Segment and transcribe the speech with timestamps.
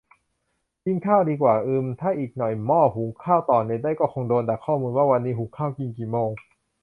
[0.83, 6.29] กินข้าวดีกว่า อืมม ถ้าอีกหน่อยหม้อหุงข้าวต่อเน็ตได้ก็คงโดนดักข้อมูลว่า วันนี้หุงข้าวกินกี่โมง